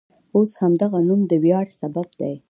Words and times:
اوس 0.35 0.51
همدغه 0.61 0.99
نوم 1.07 1.21
د 1.31 1.31
ویاړ 1.43 1.65
سبب 1.79 2.07
دی. 2.19 2.35